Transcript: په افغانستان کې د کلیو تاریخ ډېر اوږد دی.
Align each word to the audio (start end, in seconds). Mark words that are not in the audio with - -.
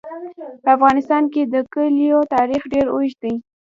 په 0.63 0.69
افغانستان 0.77 1.23
کې 1.33 1.41
د 1.53 1.55
کلیو 1.73 2.19
تاریخ 2.35 2.61
ډېر 2.73 2.85
اوږد 2.91 3.17
دی. 3.23 3.33